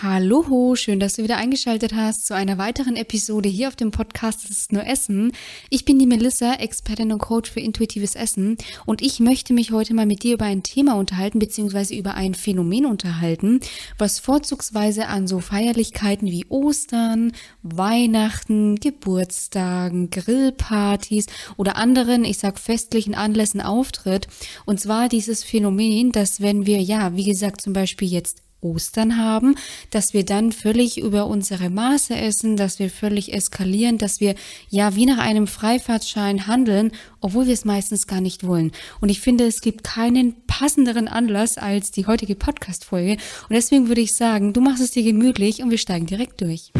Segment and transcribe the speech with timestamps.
[0.00, 4.44] Hallo, schön, dass du wieder eingeschaltet hast zu einer weiteren Episode hier auf dem Podcast
[4.44, 5.32] Das ist nur Essen.
[5.70, 8.56] Ich bin die Melissa, Expertin und Coach für intuitives Essen
[8.86, 12.34] und ich möchte mich heute mal mit dir über ein Thema unterhalten beziehungsweise über ein
[12.34, 13.58] Phänomen unterhalten,
[13.98, 17.32] was vorzugsweise an so Feierlichkeiten wie Ostern,
[17.64, 21.26] Weihnachten, Geburtstagen, Grillpartys
[21.56, 24.28] oder anderen, ich sag festlichen Anlässen auftritt.
[24.64, 29.54] Und zwar dieses Phänomen, dass wenn wir, ja, wie gesagt, zum Beispiel jetzt Ostern haben,
[29.90, 34.34] dass wir dann völlig über unsere Maße essen, dass wir völlig eskalieren, dass wir
[34.68, 38.72] ja wie nach einem Freifahrtschein handeln, obwohl wir es meistens gar nicht wollen.
[39.00, 43.12] Und ich finde, es gibt keinen passenderen Anlass als die heutige Podcast-Folge.
[43.12, 46.72] Und deswegen würde ich sagen, du machst es dir gemütlich und wir steigen direkt durch.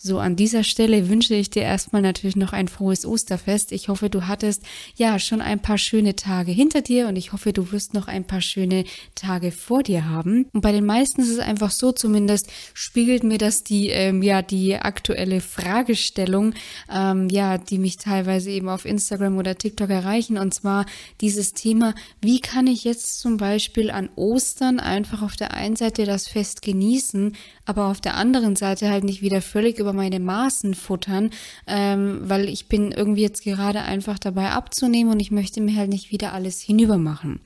[0.00, 3.72] So, an dieser Stelle wünsche ich dir erstmal natürlich noch ein frohes Osterfest.
[3.72, 4.62] Ich hoffe, du hattest
[4.94, 8.24] ja schon ein paar schöne Tage hinter dir und ich hoffe, du wirst noch ein
[8.24, 8.84] paar schöne
[9.16, 10.46] Tage vor dir haben.
[10.52, 14.40] Und bei den meisten ist es einfach so, zumindest spiegelt mir das die, ähm, ja,
[14.40, 16.54] die aktuelle Fragestellung,
[16.88, 20.38] ähm, ja, die mich teilweise eben auf Instagram oder TikTok erreichen.
[20.38, 20.86] Und zwar
[21.20, 26.04] dieses Thema, wie kann ich jetzt zum Beispiel an Ostern einfach auf der einen Seite
[26.04, 27.34] das Fest genießen,
[27.64, 31.30] aber auf der anderen Seite halt nicht wieder völlig über meine Maßen futtern,
[31.66, 35.90] ähm, weil ich bin irgendwie jetzt gerade einfach dabei abzunehmen und ich möchte mir halt
[35.90, 37.40] nicht wieder alles hinüber machen.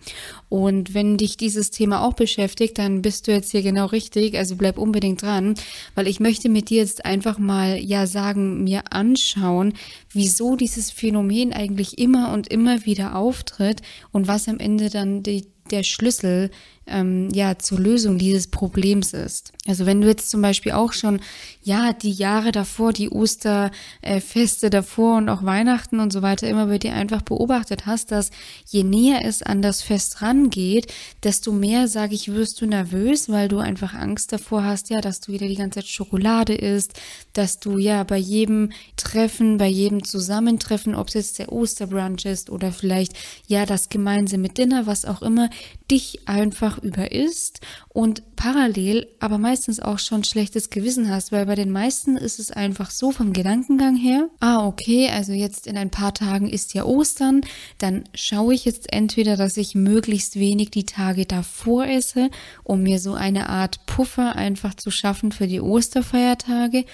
[0.48, 4.54] Und wenn dich dieses Thema auch beschäftigt, dann bist du jetzt hier genau richtig, also
[4.54, 5.54] bleib unbedingt dran,
[5.94, 9.72] weil ich möchte mit dir jetzt einfach mal, ja, sagen, mir anschauen,
[10.12, 15.46] wieso dieses Phänomen eigentlich immer und immer wieder auftritt und was am Ende dann die,
[15.70, 16.50] der Schlüssel
[16.86, 19.52] ähm, ja zur Lösung dieses Problems ist.
[19.66, 21.20] Also wenn du jetzt zum Beispiel auch schon
[21.62, 26.66] ja die Jahre davor, die Osterfeste äh, davor und auch Weihnachten und so weiter immer
[26.66, 28.30] bei dir einfach beobachtet hast, dass
[28.66, 33.48] je näher es an das Fest rangeht, desto mehr, sage ich, wirst du nervös, weil
[33.48, 37.00] du einfach Angst davor hast, ja, dass du wieder die ganze Zeit Schokolade isst,
[37.32, 42.50] dass du ja bei jedem Treffen, bei jedem Zusammentreffen, ob es jetzt der Osterbrunch ist
[42.50, 43.12] oder vielleicht
[43.46, 45.50] ja das gemeinsame Dinner, was auch immer,
[45.90, 51.54] dich einfach über isst und parallel aber meistens auch schon schlechtes Gewissen hast, weil bei
[51.54, 55.90] den meisten ist es einfach so vom Gedankengang her, ah okay, also jetzt in ein
[55.90, 57.42] paar Tagen ist ja Ostern,
[57.78, 62.30] dann schaue ich jetzt entweder, dass ich möglichst wenig die Tage davor esse,
[62.64, 66.84] um mir so eine Art Puffer einfach zu schaffen für die Osterfeiertage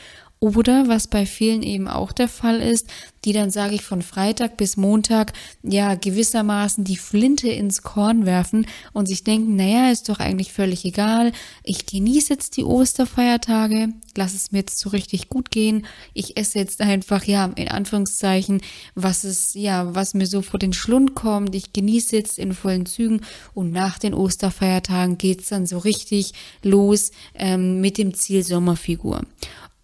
[0.40, 2.86] oder was bei vielen eben auch der Fall ist,
[3.24, 5.32] die dann, sage ich, von Freitag bis Montag
[5.62, 10.84] ja gewissermaßen die Flinte ins Korn werfen und sich denken, naja, ist doch eigentlich völlig
[10.84, 11.32] egal.
[11.64, 15.86] Ich genieße jetzt die Osterfeiertage, lass es mir jetzt so richtig gut gehen.
[16.14, 18.60] Ich esse jetzt einfach, ja, in Anführungszeichen,
[18.94, 21.54] was es, ja, was mir so vor den Schlund kommt.
[21.56, 23.22] Ich genieße jetzt in vollen Zügen
[23.54, 26.32] und nach den Osterfeiertagen geht's dann so richtig
[26.62, 29.22] los ähm, mit dem Ziel Sommerfigur.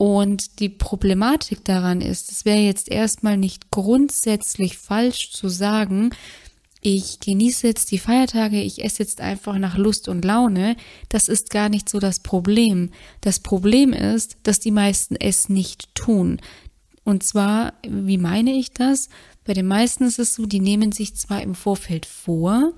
[0.04, 6.10] Und die Problematik daran ist, es wäre jetzt erstmal nicht grundsätzlich falsch zu sagen,
[6.82, 10.76] ich genieße jetzt die Feiertage, ich esse jetzt einfach nach Lust und Laune.
[11.09, 12.91] Das ist gar nicht so das Problem.
[13.22, 16.38] Das Problem ist, dass die meisten es nicht tun.
[17.04, 19.09] Und zwar, wie meine ich das?
[19.47, 22.75] Bei den meisten ist es so, die nehmen sich zwar im Vorfeld vor,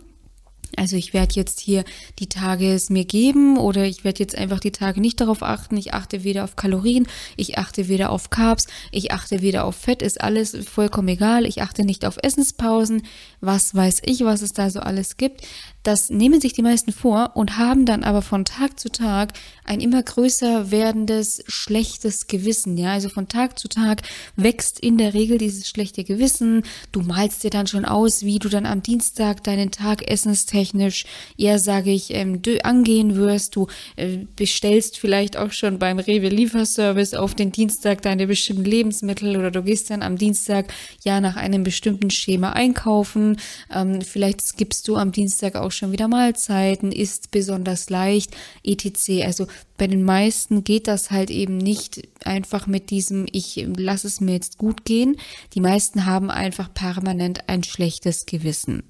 [0.77, 1.85] also ich werde jetzt hier
[2.19, 5.77] die Tage es mir geben oder ich werde jetzt einfach die Tage nicht darauf achten.
[5.77, 7.07] Ich achte weder auf Kalorien,
[7.37, 11.47] ich achte weder auf Carbs, ich achte weder auf Fett, ist alles vollkommen egal.
[11.47, 13.03] Ich achte nicht auf Essenspausen,
[13.41, 15.43] was weiß ich, was es da so alles gibt.
[15.87, 19.81] Das nehmen sich die meisten vor und haben dann aber von Tag zu Tag ein
[19.81, 22.77] immer größer werdendes schlechtes Gewissen.
[22.77, 24.03] Ja, also von Tag zu Tag
[24.35, 26.65] wächst in der Regel dieses schlechte Gewissen.
[26.91, 31.05] Du malst dir dann schon aus, wie du dann am Dienstag deinen Tag essenstechnisch
[31.39, 33.55] eher, sage ich, ähm, angehen wirst.
[33.55, 39.37] Du äh, bestellst vielleicht auch schon beim Rewe Lieferservice auf den Dienstag deine bestimmten Lebensmittel
[39.37, 40.75] oder du gehst dann am Dienstag
[41.05, 43.37] ja nach einem bestimmten Schema einkaufen.
[43.73, 49.25] Ähm, vielleicht gibst du am Dienstag auch schon wieder Mahlzeiten, ist besonders leicht, etc.
[49.25, 49.47] Also
[49.77, 54.33] bei den meisten geht das halt eben nicht einfach mit diesem, ich lasse es mir
[54.33, 55.17] jetzt gut gehen.
[55.55, 58.83] Die meisten haben einfach permanent ein schlechtes Gewissen.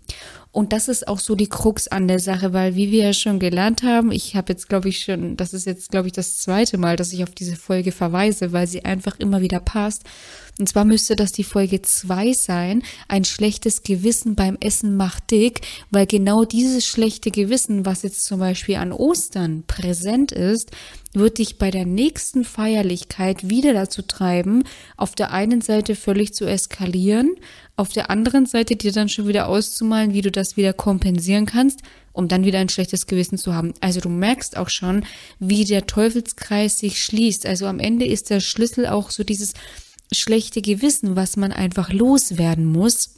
[0.56, 3.38] Und das ist auch so die Krux an der Sache, weil wie wir ja schon
[3.38, 6.78] gelernt haben, ich habe jetzt, glaube ich, schon, das ist jetzt, glaube ich, das zweite
[6.78, 10.04] Mal, dass ich auf diese Folge verweise, weil sie einfach immer wieder passt.
[10.58, 12.82] Und zwar müsste das die Folge zwei sein.
[13.06, 15.60] Ein schlechtes Gewissen beim Essen macht dick,
[15.90, 20.70] weil genau dieses schlechte Gewissen, was jetzt zum Beispiel an Ostern präsent ist,
[21.16, 24.64] wird dich bei der nächsten Feierlichkeit wieder dazu treiben,
[24.96, 27.34] auf der einen Seite völlig zu eskalieren,
[27.74, 31.80] auf der anderen Seite dir dann schon wieder auszumalen, wie du das wieder kompensieren kannst,
[32.12, 33.74] um dann wieder ein schlechtes Gewissen zu haben.
[33.80, 35.04] Also du merkst auch schon,
[35.38, 37.46] wie der Teufelskreis sich schließt.
[37.46, 39.54] Also am Ende ist der Schlüssel auch so dieses
[40.12, 43.16] schlechte Gewissen, was man einfach loswerden muss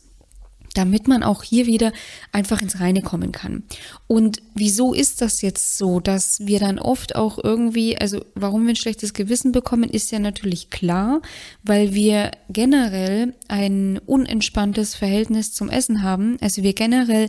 [0.79, 1.93] damit man auch hier wieder
[2.31, 3.65] einfach ins Reine kommen kann.
[4.07, 8.73] Und wieso ist das jetzt so, dass wir dann oft auch irgendwie, also warum wir
[8.73, 11.21] ein schlechtes Gewissen bekommen, ist ja natürlich klar,
[11.65, 16.37] weil wir generell ein unentspanntes Verhältnis zum Essen haben.
[16.41, 17.29] Also wir generell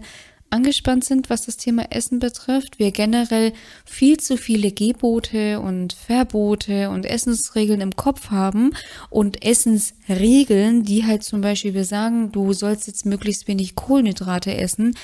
[0.49, 2.79] angespannt sind, was das Thema Essen betrifft.
[2.79, 3.53] Wir generell
[3.85, 8.71] viel zu viele Gebote und Verbote und Essensregeln im Kopf haben
[9.09, 14.95] und Essensregeln, die halt zum Beispiel wir sagen, du sollst jetzt möglichst wenig Kohlenhydrate essen,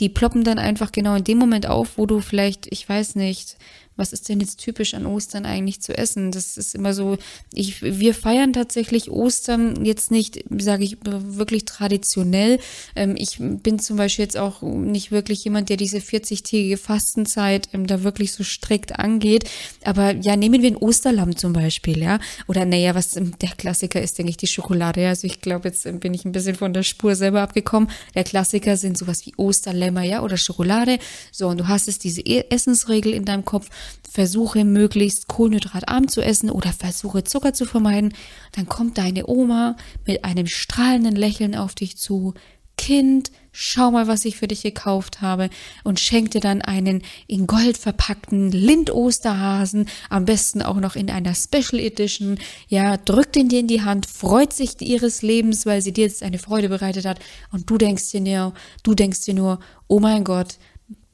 [0.00, 3.56] die ploppen dann einfach genau in dem Moment auf, wo du vielleicht, ich weiß nicht,
[3.96, 6.32] was ist denn jetzt typisch an Ostern eigentlich zu essen?
[6.32, 7.16] Das ist immer so,
[7.52, 12.58] ich, wir feiern tatsächlich Ostern jetzt nicht, sage ich, wirklich traditionell.
[12.96, 17.86] Ähm, ich bin zum Beispiel jetzt auch nicht wirklich jemand, der diese 40-tägige Fastenzeit ähm,
[17.86, 19.48] da wirklich so strikt angeht.
[19.84, 22.18] Aber ja, nehmen wir ein Osterlamm zum Beispiel, ja.
[22.48, 25.06] Oder naja, was ähm, der Klassiker ist, denke ich, die Schokolade.
[25.06, 27.90] Also ich glaube, jetzt ähm, bin ich ein bisschen von der Spur selber abgekommen.
[28.14, 30.98] Der Klassiker sind sowas wie Osterlämmer, ja, oder Schokolade.
[31.30, 33.68] So, und du hast es diese e-, Essensregel in deinem Kopf
[34.10, 38.14] versuche möglichst kohlenhydratarm zu essen oder versuche Zucker zu vermeiden,
[38.52, 39.76] dann kommt deine Oma
[40.06, 42.34] mit einem strahlenden Lächeln auf dich zu.
[42.76, 45.48] Kind, schau mal, was ich für dich gekauft habe
[45.84, 51.34] und schenkt dir dann einen in Gold verpackten Lind-Osterhasen, am besten auch noch in einer
[51.34, 52.38] Special Edition.
[52.68, 56.22] Ja, drückt ihn dir in die Hand, freut sich ihres Lebens, weil sie dir jetzt
[56.22, 57.20] eine Freude bereitet hat
[57.52, 60.58] und du denkst dir nur, du denkst dir nur, oh mein Gott,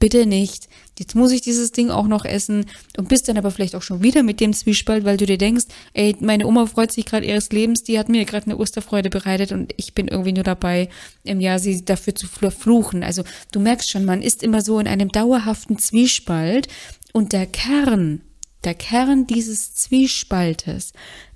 [0.01, 0.67] bitte nicht,
[0.99, 2.65] jetzt muss ich dieses Ding auch noch essen
[2.97, 5.65] und bist dann aber vielleicht auch schon wieder mit dem Zwiespalt, weil du dir denkst,
[5.93, 9.51] ey, meine Oma freut sich gerade ihres Lebens, die hat mir gerade eine Osterfreude bereitet
[9.51, 10.89] und ich bin irgendwie nur dabei,
[11.23, 13.03] im Jahr sie dafür zu fluchen.
[13.03, 16.67] Also du merkst schon, man ist immer so in einem dauerhaften Zwiespalt
[17.13, 18.21] und der Kern,
[18.63, 20.93] der Kern dieses Zwiespaltes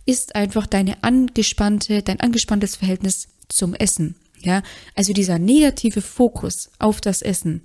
[0.07, 4.15] ist einfach deine angespannte, dein angespanntes Verhältnis zum Essen.
[4.41, 4.61] Ja,
[4.95, 7.63] also dieser negative Fokus auf das Essen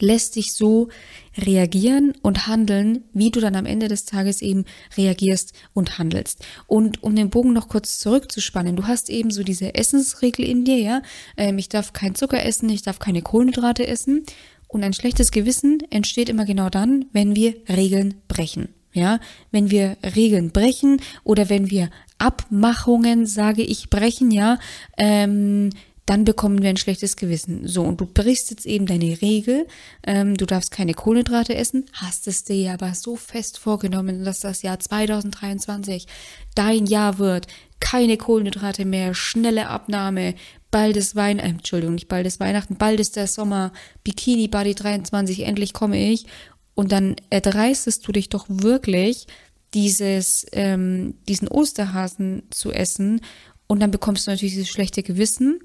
[0.00, 0.88] lässt dich so
[1.36, 4.64] reagieren und handeln, wie du dann am Ende des Tages eben
[4.96, 6.44] reagierst und handelst.
[6.66, 10.78] Und um den Bogen noch kurz zurückzuspannen, du hast eben so diese Essensregel in dir,
[10.78, 11.02] ja,
[11.36, 14.24] ähm, ich darf kein Zucker essen, ich darf keine Kohlenhydrate essen.
[14.68, 18.68] Und ein schlechtes Gewissen entsteht immer genau dann, wenn wir Regeln brechen.
[18.92, 24.58] Ja, wenn wir Regeln brechen oder wenn wir Abmachungen, sage ich, brechen, ja,
[24.96, 25.70] ähm,
[26.08, 27.68] dann bekommen wir ein schlechtes Gewissen.
[27.68, 29.66] So, und du brichst jetzt eben deine Regel,
[30.06, 34.62] ähm, du darfst keine Kohlenhydrate essen, hast es dir aber so fest vorgenommen, dass das
[34.62, 36.06] Jahr 2023
[36.54, 37.46] dein Jahr wird.
[37.80, 40.34] Keine Kohlenhydrate mehr, schnelle Abnahme,
[40.70, 44.74] bald ist Wein, äh, Entschuldigung, nicht bald ist Weihnachten, bald ist der Sommer, Bikini Body
[44.74, 46.24] 23, endlich komme ich.
[46.74, 49.26] Und dann erdreistest du dich doch wirklich,
[49.74, 53.20] dieses, ähm, diesen Osterhasen zu essen.
[53.66, 55.60] Und dann bekommst du natürlich dieses schlechte Gewissen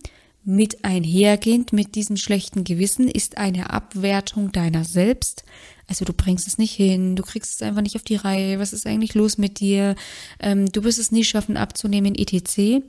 [0.45, 5.43] mit einhergehend mit diesem schlechten Gewissen ist eine Abwertung deiner selbst.
[5.87, 8.73] Also du bringst es nicht hin, du kriegst es einfach nicht auf die Reihe, was
[8.73, 9.95] ist eigentlich los mit dir,
[10.39, 12.83] ähm, du wirst es nie schaffen abzunehmen, etc.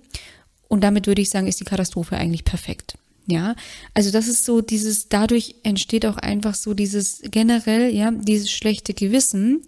[0.68, 2.96] Und damit würde ich sagen, ist die Katastrophe eigentlich perfekt.
[3.26, 3.56] Ja,
[3.94, 8.92] also das ist so dieses, dadurch entsteht auch einfach so dieses generell, ja, dieses schlechte
[8.92, 9.62] Gewissen.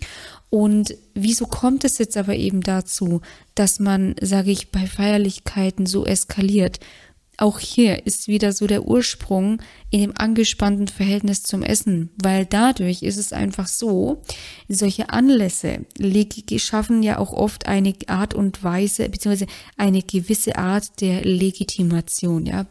[0.50, 3.22] Und wieso kommt es jetzt aber eben dazu,
[3.54, 6.80] dass man, sage ich, bei Feierlichkeiten so eskaliert?
[7.38, 13.02] Auch hier ist wieder so der Ursprung in dem angespannten Verhältnis zum Essen, weil dadurch
[13.02, 14.22] ist es einfach so,
[14.68, 15.84] solche Anlässe
[16.56, 22.66] schaffen ja auch oft eine Art und Weise, beziehungsweise eine gewisse Art der Legitimation, ja.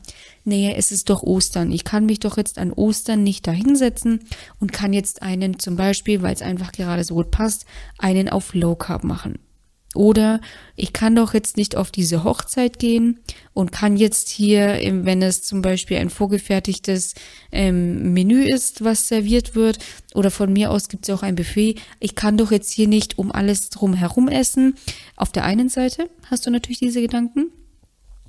[0.47, 1.71] Naja, es ist doch Ostern.
[1.71, 4.19] Ich kann mich doch jetzt an Ostern nicht dahinsetzen
[4.59, 7.65] und kann jetzt einen zum Beispiel, weil es einfach gerade so gut passt,
[7.97, 9.39] einen auf Low Carb machen.
[9.95, 10.41] Oder
[10.75, 13.19] ich kann doch jetzt nicht auf diese Hochzeit gehen
[13.53, 17.15] und kann jetzt hier, wenn es zum Beispiel ein vorgefertigtes
[17.51, 19.79] ähm, Menü ist, was serviert wird,
[20.13, 23.17] oder von mir aus gibt es auch ein Buffet, ich kann doch jetzt hier nicht
[23.17, 24.75] um alles drum herum essen.
[25.15, 27.51] Auf der einen Seite hast du natürlich diese Gedanken.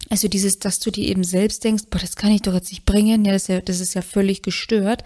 [0.09, 2.85] Also dieses, dass du dir eben selbst denkst, boah, das kann ich doch jetzt nicht
[2.87, 5.03] bringen, ja, das ist ja, das ist ja völlig gestört.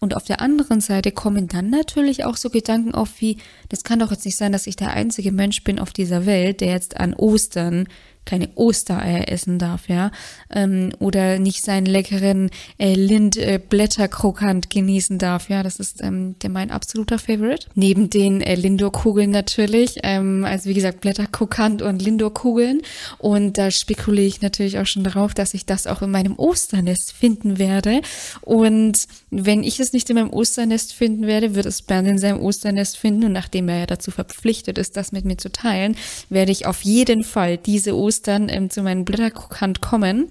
[0.00, 3.38] Und auf der anderen Seite kommen dann natürlich auch so Gedanken auf wie,
[3.70, 6.60] das kann doch jetzt nicht sein, dass ich der einzige Mensch bin auf dieser Welt,
[6.60, 7.88] der jetzt an Ostern
[8.26, 10.10] keine Ostereier essen darf, ja,
[10.50, 16.50] ähm, oder nicht seinen leckeren äh, Lindblätterkrokant äh, genießen darf, ja, das ist ähm, der
[16.50, 17.68] mein absoluter Favorite.
[17.74, 22.82] Neben den äh, Lindor-Kugeln natürlich, ähm, also wie gesagt Blätterkrokant und Lindor-Kugeln.
[23.18, 27.12] Und da spekuliere ich natürlich auch schon darauf, dass ich das auch in meinem Osternest
[27.12, 28.00] finden werde.
[28.42, 32.40] Und wenn ich es nicht in meinem Osternest finden werde, wird es Bernd in seinem
[32.40, 33.24] Osternest finden.
[33.24, 35.96] Und nachdem er ja dazu verpflichtet ist, das mit mir zu teilen,
[36.28, 40.28] werde ich auf jeden Fall diese Ostern ähm, zu meinem Blätterkrokant kommen.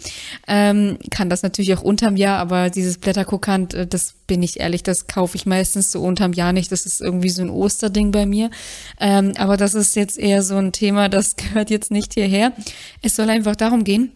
[0.48, 4.82] Ähm, kann das natürlich auch unterm Jahr, aber dieses Blätterkrokant, äh, das bin ich ehrlich,
[4.82, 6.72] das kaufe ich meistens so unterm Jahr nicht.
[6.72, 8.50] Das ist irgendwie so ein Osterding bei mir.
[9.00, 12.54] Ähm, aber das ist jetzt eher so ein Thema, das gehört jetzt nicht hierher.
[13.04, 14.12] Es soll einfach darum gehen,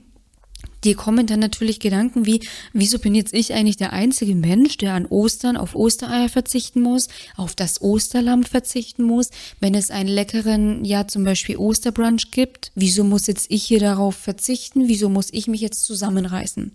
[0.83, 2.41] dir kommen dann natürlich Gedanken wie,
[2.74, 7.07] wieso bin jetzt ich eigentlich der einzige Mensch, der an Ostern auf Ostereier verzichten muss,
[7.36, 13.03] auf das Osterlamm verzichten muss, wenn es einen leckeren, ja zum Beispiel Osterbrunch gibt, wieso
[13.03, 16.71] muss jetzt ich hier darauf verzichten, wieso muss ich mich jetzt zusammenreißen?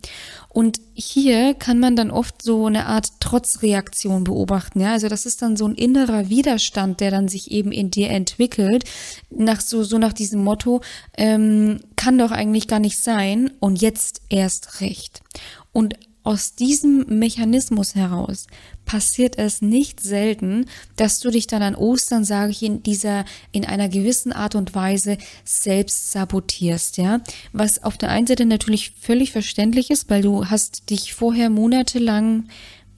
[0.54, 5.42] Und hier kann man dann oft so eine Art Trotzreaktion beobachten, ja, also das ist
[5.42, 8.84] dann so ein innerer Widerstand, der dann sich eben in dir entwickelt,
[9.30, 10.80] nach so, so nach diesem Motto,
[11.18, 15.22] ähm, kann doch eigentlich gar nicht sein und jetzt erst recht.
[15.72, 18.46] Und aus diesem Mechanismus heraus
[18.84, 23.64] passiert es nicht selten, dass du dich dann an Ostern, sage ich, in dieser, in
[23.64, 27.20] einer gewissen Art und Weise selbst sabotierst, ja.
[27.52, 32.48] Was auf der einen Seite natürlich völlig verständlich ist, weil du hast dich vorher monatelang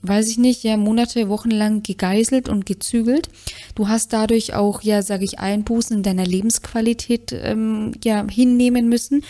[0.03, 3.29] weiß ich nicht, ja, Monate, Wochen lang gegeißelt und gezügelt.
[3.75, 9.23] Du hast dadurch auch, ja, sage ich, Einbußen in deiner Lebensqualität ähm, ja, hinnehmen müssen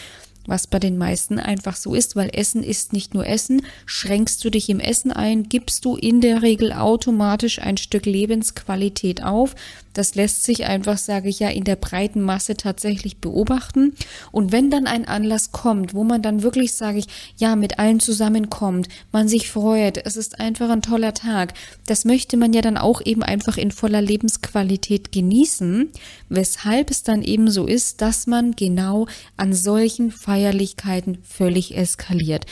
[0.48, 3.62] was bei den meisten einfach so ist, weil Essen ist nicht nur Essen.
[3.86, 9.24] Schränkst du dich im Essen ein, gibst du in der Regel automatisch ein Stück Lebensqualität
[9.24, 9.56] auf.
[9.98, 13.96] Das lässt sich einfach, sage ich ja, in der breiten Masse tatsächlich beobachten.
[14.32, 18.00] Und wenn dann ein Anlass kommt, wo man dann wirklich, sage ich, ja, mit allen
[18.00, 21.54] zusammenkommt, man sich freut, es ist einfach ein toller Tag,
[21.88, 25.90] das möchte man ja dann auch eben einfach in voller Lebensqualität genießen,
[26.30, 32.46] weshalb es dann eben so ist, dass man genau an solchen Feierlichkeiten völlig eskaliert.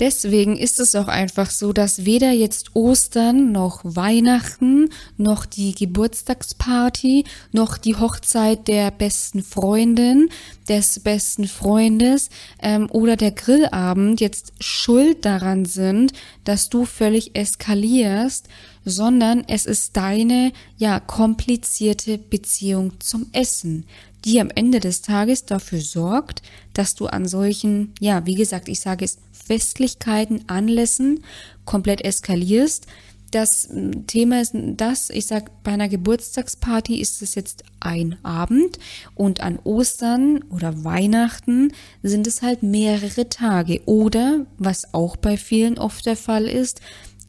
[0.00, 4.88] Deswegen ist es auch einfach so, dass weder jetzt Ostern noch Weihnachten
[5.18, 10.30] noch die Geburtstagsparty noch die Hochzeit der besten Freundin,
[10.70, 12.30] des besten Freundes
[12.62, 16.12] ähm, oder der Grillabend jetzt schuld daran sind,
[16.44, 18.48] dass du völlig eskalierst,
[18.84, 23.84] sondern es ist deine, ja, komplizierte Beziehung zum Essen,
[24.24, 26.42] die am Ende des Tages dafür sorgt,
[26.74, 31.24] dass du an solchen, ja, wie gesagt, ich sage es Festlichkeiten, Anlässen
[31.64, 32.86] komplett eskalierst.
[33.30, 38.78] Das hm, Thema ist das, ich sag, bei einer Geburtstagsparty ist es jetzt ein Abend
[39.14, 41.72] und an Ostern oder Weihnachten
[42.02, 43.80] sind es halt mehrere Tage.
[43.86, 46.80] Oder, was auch bei vielen oft der Fall ist,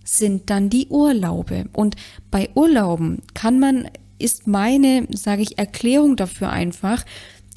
[0.03, 1.65] sind dann die Urlaube.
[1.74, 1.95] Und
[2.31, 3.89] bei Urlauben kann man,
[4.21, 7.03] ist meine, sage ich, Erklärung dafür einfach,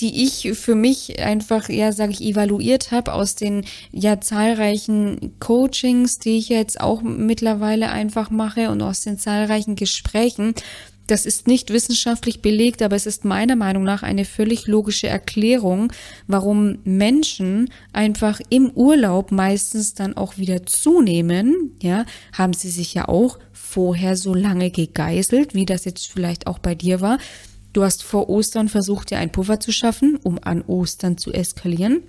[0.00, 6.18] die ich für mich einfach, ja, sage ich, evaluiert habe aus den ja zahlreichen Coachings,
[6.18, 10.54] die ich jetzt auch mittlerweile einfach mache und aus den zahlreichen Gesprächen.
[11.06, 15.92] Das ist nicht wissenschaftlich belegt, aber es ist meiner Meinung nach eine völlig logische Erklärung,
[16.26, 21.76] warum Menschen einfach im Urlaub meistens dann auch wieder zunehmen.
[21.82, 23.38] Ja, haben sie sich ja auch
[23.74, 27.18] vorher so lange gegeißelt, wie das jetzt vielleicht auch bei dir war
[27.74, 32.04] Du hast vor Ostern versucht, dir einen Puffer zu schaffen, um an Ostern zu eskalieren.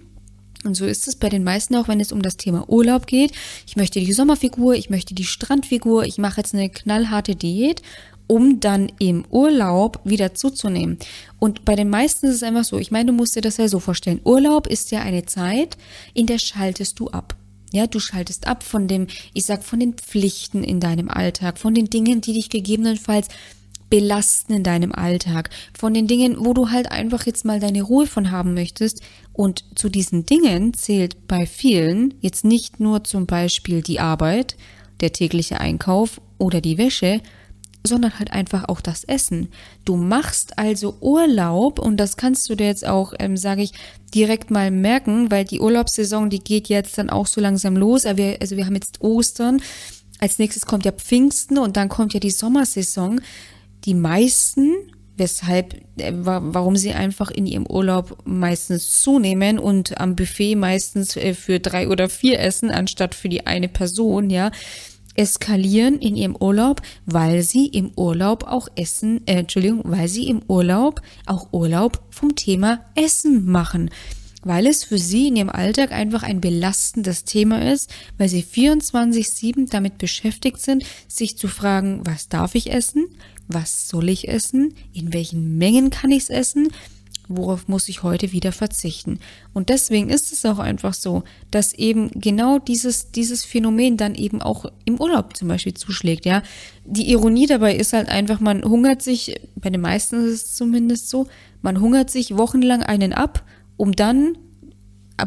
[0.63, 3.31] Und so ist es bei den meisten auch, wenn es um das Thema Urlaub geht.
[3.65, 7.81] Ich möchte die Sommerfigur, ich möchte die Strandfigur, ich mache jetzt eine knallharte Diät,
[8.27, 10.99] um dann im Urlaub wieder zuzunehmen.
[11.39, 13.67] Und bei den meisten ist es einfach so, ich meine, du musst dir das ja
[13.67, 14.21] so vorstellen.
[14.23, 15.77] Urlaub ist ja eine Zeit,
[16.13, 17.35] in der schaltest du ab.
[17.75, 21.73] Ja, du schaltest ab von dem, ich sag, von den Pflichten in deinem Alltag, von
[21.73, 23.27] den Dingen, die dich gegebenenfalls
[23.89, 28.07] belasten in deinem Alltag, von den Dingen, wo du halt einfach jetzt mal deine Ruhe
[28.07, 29.01] von haben möchtest.
[29.33, 34.55] Und zu diesen Dingen zählt bei vielen jetzt nicht nur zum Beispiel die Arbeit,
[35.01, 37.19] der tägliche Einkauf oder die Wäsche,
[37.85, 39.49] sondern halt einfach auch das Essen.
[39.83, 43.73] Du machst also Urlaub und das kannst du dir jetzt auch, ähm, sage ich,
[44.13, 48.05] direkt mal merken, weil die Urlaubssaison, die geht jetzt dann auch so langsam los.
[48.05, 49.61] Also wir, also wir haben jetzt Ostern,
[50.19, 53.21] als nächstes kommt ja Pfingsten und dann kommt ja die Sommersaison
[53.85, 54.73] die meisten,
[55.17, 61.33] weshalb, äh, warum sie einfach in ihrem Urlaub meistens zunehmen und am Buffet meistens äh,
[61.33, 64.51] für drei oder vier essen, anstatt für die eine Person, ja,
[65.15, 70.41] eskalieren in ihrem Urlaub, weil sie im Urlaub auch essen, äh, Entschuldigung, weil sie im
[70.47, 73.89] Urlaub auch Urlaub vom Thema Essen machen
[74.45, 79.71] weil es für sie in ihrem Alltag einfach ein belastendes Thema ist, weil sie 24-7
[79.71, 83.07] damit beschäftigt sind, sich zu fragen, was darf ich essen?
[83.47, 84.75] Was soll ich essen?
[84.93, 86.69] In welchen Mengen kann ich es essen?
[87.27, 89.19] Worauf muss ich heute wieder verzichten.
[89.53, 94.41] Und deswegen ist es auch einfach so, dass eben genau dieses, dieses Phänomen dann eben
[94.41, 96.43] auch im Urlaub zum Beispiel zuschlägt, ja.
[96.85, 101.09] Die Ironie dabei ist halt einfach, man hungert sich, bei den meisten ist es zumindest
[101.09, 101.27] so,
[101.61, 103.43] man hungert sich wochenlang einen ab,
[103.77, 104.37] um dann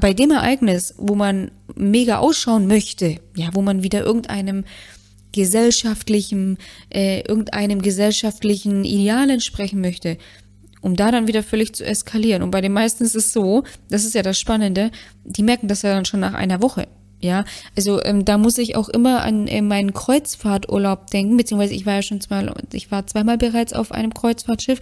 [0.01, 4.65] bei dem Ereignis, wo man mega ausschauen möchte, ja, wo man wieder irgendeinem
[5.33, 6.59] gesellschaftlichen,
[6.91, 10.19] äh, irgendeinem gesellschaftlichen Ideal entsprechen möchte,
[10.89, 12.43] um da dann wieder völlig zu eskalieren.
[12.43, 14.91] Und bei den meisten ist es so, das ist ja das Spannende,
[15.25, 16.89] die merken das ja dann schon nach einer Woche.
[17.21, 17.45] Ja,
[17.77, 21.95] also ähm, da muss ich auch immer an äh, meinen Kreuzfahrturlaub denken, beziehungsweise ich war
[21.95, 24.79] ja schon zweimal, ich war zweimal bereits auf einem Kreuzfahrtschiff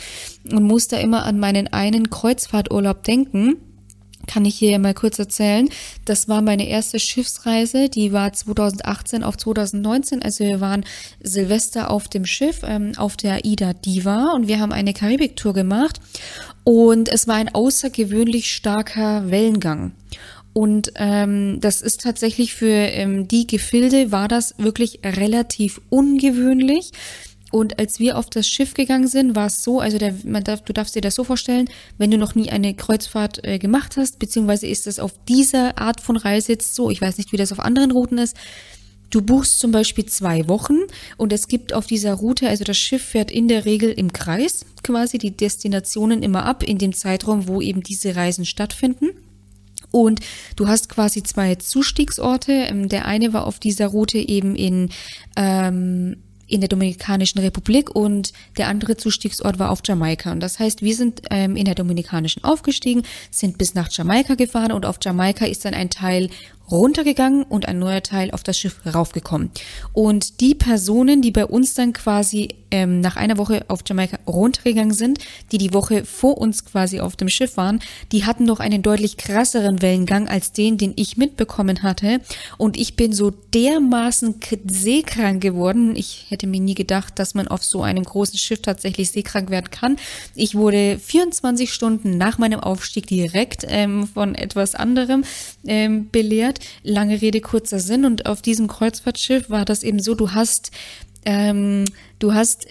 [0.53, 3.57] und muss da immer an meinen einen Kreuzfahrturlaub denken
[4.27, 5.69] kann ich hier mal kurz erzählen.
[6.05, 10.23] Das war meine erste Schiffsreise, die war 2018 auf 2019.
[10.23, 10.85] Also wir waren
[11.23, 16.01] Silvester auf dem Schiff, ähm, auf der Ida Diva und wir haben eine Karibiktour gemacht
[16.65, 19.93] und es war ein außergewöhnlich starker Wellengang.
[20.53, 26.93] Und ähm, das ist tatsächlich für ähm, die Gefilde war das wirklich relativ ungewöhnlich.
[27.57, 30.75] Und als wir auf das Schiff gegangen sind, war es so, also der, darf, du
[30.75, 34.67] darfst dir das so vorstellen, wenn du noch nie eine Kreuzfahrt äh, gemacht hast, beziehungsweise
[34.67, 37.61] ist es auf dieser Art von Reise jetzt so, ich weiß nicht, wie das auf
[37.61, 38.37] anderen Routen ist,
[39.09, 40.79] Du buchst zum Beispiel zwei Wochen
[41.17, 44.67] und es gibt auf dieser Route, also das Schiff fährt in der Regel im Kreis
[44.83, 49.11] quasi die Destinationen immer ab in dem Zeitraum, wo eben diese Reisen stattfinden.
[49.93, 50.21] Und
[50.57, 52.53] du hast quasi zwei Zustiegsorte.
[52.53, 54.91] Ähm, der eine war auf dieser Route eben in
[55.37, 60.33] ähm, in der Dominikanischen Republik und der andere Zustiegsort war auf Jamaika.
[60.33, 64.73] Und das heißt, wir sind ähm, in der Dominikanischen aufgestiegen, sind bis nach Jamaika gefahren
[64.73, 66.31] und auf Jamaika ist dann ein Teil
[66.71, 69.51] runtergegangen und ein neuer Teil auf das Schiff raufgekommen.
[69.93, 74.93] Und die Personen, die bei uns dann quasi ähm, nach einer Woche auf Jamaika runtergegangen
[74.93, 75.19] sind,
[75.53, 77.81] die die Woche vor uns quasi auf dem Schiff waren,
[78.13, 82.21] die hatten noch einen deutlich krasseren Wellengang als den, den ich mitbekommen hatte.
[82.59, 85.95] Und ich bin so dermaßen seekrank geworden.
[85.97, 89.71] Ich hätte mir nie gedacht, dass man auf so einem großen Schiff tatsächlich seekrank werden
[89.71, 89.97] kann.
[90.35, 95.25] Ich wurde 24 Stunden nach meinem Aufstieg direkt ähm, von etwas anderem
[95.67, 96.61] ähm, belehrt Kreuzfahrt.
[96.83, 98.05] Lange Rede, kurzer Sinn.
[98.05, 100.71] Und auf diesem Kreuzfahrtschiff war das eben so, du hast,
[101.25, 101.85] ähm,
[102.19, 102.67] du hast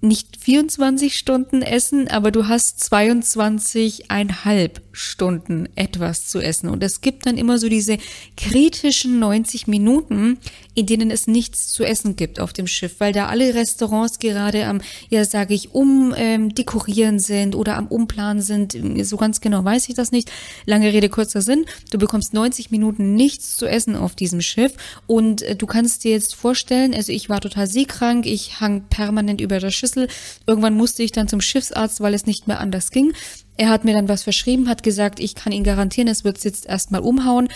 [0.00, 6.68] nicht 24 Stunden Essen, aber du hast 22,5 Stunden etwas zu essen.
[6.68, 7.98] Und es gibt dann immer so diese
[8.36, 10.38] kritischen 90 Minuten,
[10.78, 14.66] in denen es nichts zu essen gibt auf dem Schiff, weil da alle Restaurants gerade
[14.66, 18.78] am, ja, sage ich, um ähm, dekorieren sind oder am Umplanen sind.
[19.02, 20.30] So ganz genau weiß ich das nicht.
[20.66, 21.64] Lange Rede, kurzer Sinn.
[21.90, 24.74] Du bekommst 90 Minuten nichts zu essen auf diesem Schiff
[25.08, 29.40] und äh, du kannst dir jetzt vorstellen, also ich war total seekrank, ich hang permanent
[29.40, 30.06] über der Schüssel.
[30.46, 33.14] Irgendwann musste ich dann zum Schiffsarzt, weil es nicht mehr anders ging.
[33.60, 36.66] Er hat mir dann was verschrieben, hat gesagt, ich kann ihn garantieren, es wird jetzt
[36.66, 37.48] erstmal umhauen.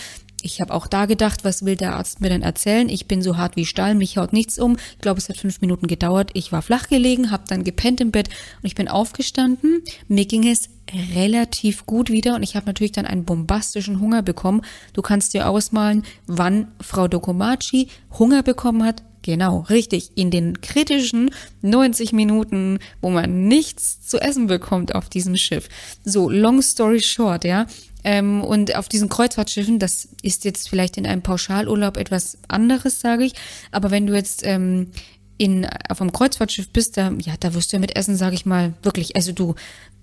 [0.45, 2.89] Ich habe auch da gedacht, was will der Arzt mir denn erzählen?
[2.89, 4.75] Ich bin so hart wie Stahl, mich haut nichts um.
[4.75, 6.31] Ich glaube, es hat fünf Minuten gedauert.
[6.33, 9.81] Ich war flach gelegen, habe dann gepennt im Bett und ich bin aufgestanden.
[10.09, 10.69] Mir ging es
[11.15, 14.63] relativ gut wieder und ich habe natürlich dann einen bombastischen Hunger bekommen.
[14.91, 17.87] Du kannst dir ausmalen, wann Frau Dokomachi
[18.19, 19.01] Hunger bekommen hat.
[19.23, 20.11] Genau, richtig.
[20.15, 21.31] In den kritischen
[21.61, 25.69] 90 Minuten, wo man nichts zu essen bekommt auf diesem Schiff.
[26.03, 27.65] So, long story short, ja.
[28.03, 33.23] Ähm, und auf diesen Kreuzfahrtschiffen, das ist jetzt vielleicht in einem Pauschalurlaub etwas anderes, sage
[33.23, 33.33] ich.
[33.71, 34.91] Aber wenn du jetzt ähm,
[35.37, 38.45] in, auf einem Kreuzfahrtschiff bist, da, ja, da wirst du ja mit Essen, sage ich
[38.45, 39.55] mal, wirklich, also du,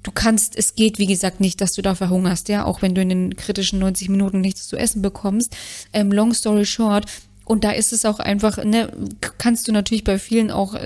[0.02, 3.02] du kannst, es geht, wie gesagt, nicht, dass du da verhungerst, ja, auch wenn du
[3.02, 5.54] in den kritischen 90 Minuten nichts zu essen bekommst.
[5.92, 7.04] Ähm, long story short,
[7.50, 8.92] und da ist es auch einfach, ne,
[9.38, 10.76] kannst du natürlich bei vielen auch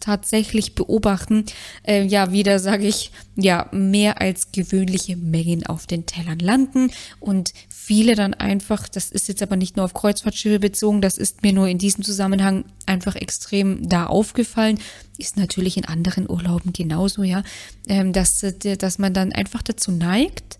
[0.00, 1.44] tatsächlich beobachten,
[1.86, 6.92] äh, ja, wieder sage ich, ja, mehr als gewöhnliche Mengen auf den Tellern landen.
[7.20, 11.42] Und viele dann einfach, das ist jetzt aber nicht nur auf Kreuzfahrtschiffe bezogen, das ist
[11.42, 14.80] mir nur in diesem Zusammenhang einfach extrem da aufgefallen,
[15.18, 17.42] ist natürlich in anderen Urlauben genauso, ja,
[17.86, 18.46] ähm, dass,
[18.78, 20.58] dass man dann einfach dazu neigt,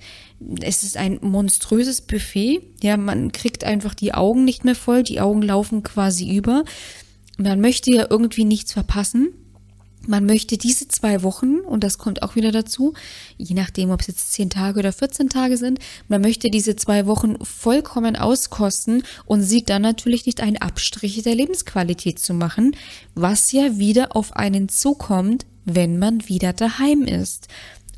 [0.61, 2.61] es ist ein monströses Buffet.
[2.83, 6.64] Ja, man kriegt einfach die Augen nicht mehr voll, die Augen laufen quasi über.
[7.38, 9.31] Man möchte ja irgendwie nichts verpassen.
[10.07, 12.94] Man möchte diese zwei Wochen, und das kommt auch wieder dazu,
[13.37, 17.07] je nachdem, ob es jetzt zehn Tage oder 14 Tage sind, man möchte diese zwei
[17.07, 22.74] Wochen vollkommen auskosten und sieht dann natürlich nicht einen Abstrich der Lebensqualität zu machen,
[23.14, 27.48] was ja wieder auf einen zukommt, wenn man wieder daheim ist.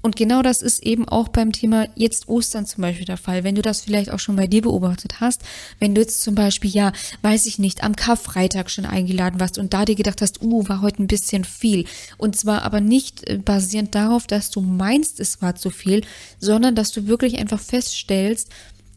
[0.02, 3.44] Und genau das ist eben auch beim Thema jetzt Ostern zum Beispiel der Fall.
[3.44, 5.42] Wenn du das vielleicht auch schon bei dir beobachtet hast,
[5.78, 9.74] wenn du jetzt zum Beispiel, ja, weiß ich nicht, am Karfreitag schon eingeladen warst und
[9.74, 11.84] da dir gedacht hast, uh, war heute ein bisschen viel.
[12.16, 16.02] Und zwar aber nicht äh, basierend darauf, dass du meinst, es war zu viel,
[16.38, 18.48] sondern dass du wirklich einfach feststellst,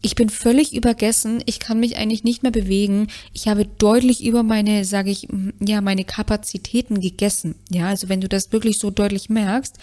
[0.06, 3.08] ich bin völlig übergessen, ich kann mich eigentlich nicht mehr bewegen.
[3.32, 5.30] Ich habe deutlich über meine, sage ich,
[5.66, 7.56] ja, meine Kapazitäten gegessen.
[7.72, 9.78] Ja, also wenn du das wirklich so deutlich merkst,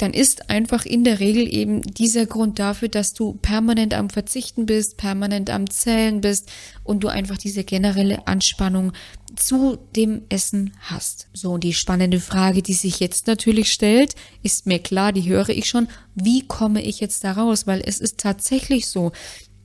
[0.00, 4.64] dann ist einfach in der Regel eben dieser Grund dafür, dass du permanent am Verzichten
[4.64, 6.50] bist, permanent am Zählen bist
[6.84, 8.92] und du einfach diese generelle Anspannung
[9.36, 11.28] zu dem Essen hast.
[11.34, 15.50] So, und die spannende Frage, die sich jetzt natürlich stellt, ist mir klar, die höre
[15.50, 17.66] ich schon, wie komme ich jetzt da raus?
[17.66, 19.12] Weil es ist tatsächlich so,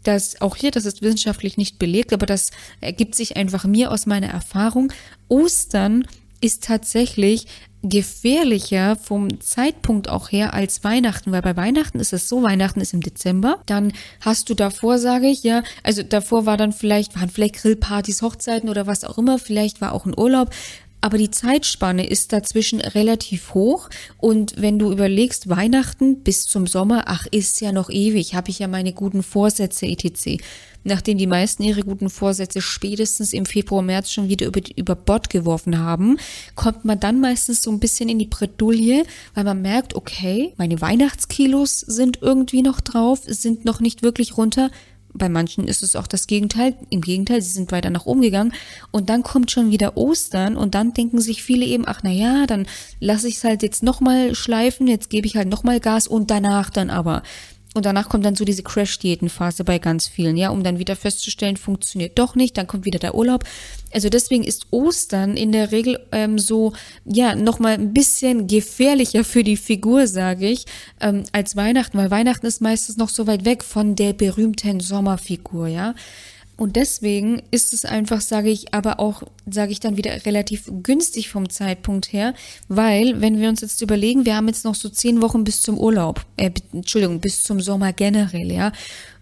[0.04, 4.06] dass auch hier, das ist wissenschaftlich nicht belegt, aber das ergibt sich einfach mir aus
[4.06, 4.92] meiner Erfahrung.
[5.30, 6.06] Ostern
[6.42, 7.48] ist tatsächlich
[7.90, 12.94] gefährlicher vom Zeitpunkt auch her als Weihnachten, weil bei Weihnachten ist es so, Weihnachten ist
[12.94, 17.30] im Dezember, dann hast du davor, sage ich, ja, also davor war dann vielleicht, waren
[17.30, 20.50] vielleicht Grillpartys, Hochzeiten oder was auch immer, vielleicht war auch ein Urlaub,
[21.06, 27.04] aber die Zeitspanne ist dazwischen relativ hoch und wenn du überlegst, Weihnachten bis zum Sommer,
[27.06, 30.42] ach, ist ja noch ewig, habe ich ja meine guten Vorsätze etc.
[30.84, 35.30] Nachdem die meisten ihre guten Vorsätze spätestens im Februar, März schon wieder über, über Bord
[35.30, 36.18] geworfen haben,
[36.56, 39.04] kommt man dann meistens so ein bisschen in die Bredouille,
[39.36, 44.72] weil man merkt, okay, meine Weihnachtskilos sind irgendwie noch drauf, sind noch nicht wirklich runter,
[45.18, 46.76] bei manchen ist es auch das Gegenteil.
[46.90, 48.54] Im Gegenteil, sie sind weiter nach oben gegangen.
[48.92, 52.46] Und dann kommt schon wieder Ostern und dann denken sich viele eben, ach na ja,
[52.46, 52.68] dann
[53.00, 56.70] lasse ich es halt jetzt nochmal schleifen, jetzt gebe ich halt nochmal Gas und danach
[56.70, 57.24] dann aber.
[57.76, 61.58] Und danach kommt dann so diese Crash-Diäten-Phase bei ganz vielen, ja, um dann wieder festzustellen,
[61.58, 63.44] funktioniert doch nicht, dann kommt wieder der Urlaub.
[63.92, 66.72] Also deswegen ist Ostern in der Regel ähm, so,
[67.04, 70.66] ja, nochmal ein bisschen gefährlicher für die Figur, sage ich,
[71.02, 75.68] ähm, als Weihnachten, weil Weihnachten ist meistens noch so weit weg von der berühmten Sommerfigur,
[75.68, 75.96] ja.
[76.58, 81.30] Und deswegen ist es einfach, sage ich, aber auch, sage ich dann wieder, relativ günstig
[81.30, 82.34] vom Zeitpunkt her,
[82.70, 85.78] weil, wenn wir uns jetzt überlegen, wir haben jetzt noch so zehn Wochen bis zum
[85.78, 88.72] Urlaub, äh, Entschuldigung, bis zum Sommer generell, ja.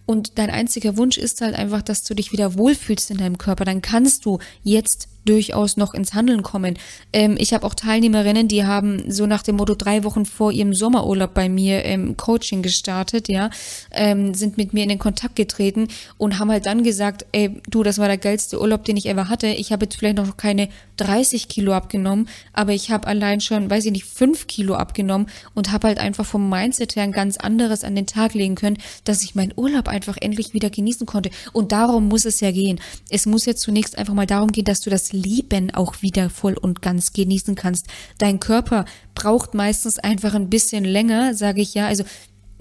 [0.06, 3.64] Und dein einziger Wunsch ist halt einfach, dass du dich wieder wohlfühlst in deinem Körper.
[3.64, 6.78] Dann kannst du jetzt durchaus noch ins Handeln kommen.
[7.12, 10.74] Ähm, ich habe auch Teilnehmerinnen, die haben so nach dem Motto drei Wochen vor ihrem
[10.74, 13.50] Sommerurlaub bei mir ähm, Coaching gestartet, ja,
[13.92, 17.84] ähm, sind mit mir in den Kontakt getreten und haben halt dann gesagt, ey, du,
[17.84, 19.48] das war der geilste Urlaub, den ich ever hatte.
[19.48, 23.86] Ich habe jetzt vielleicht noch keine 30 Kilo abgenommen, aber ich habe allein schon, weiß
[23.86, 27.84] ich nicht, fünf Kilo abgenommen und habe halt einfach vom Mindset her ein ganz anderes
[27.84, 31.30] an den Tag legen können, dass ich meinen Urlaub einfach endlich wieder genießen konnte.
[31.52, 32.80] Und darum muss es ja gehen.
[33.10, 36.56] Es muss ja zunächst einfach mal darum gehen, dass du das Leben auch wieder voll
[36.56, 37.88] und ganz genießen kannst.
[38.18, 41.88] Dein Körper braucht meistens einfach ein bisschen länger, sage ich ja.
[41.88, 42.04] Also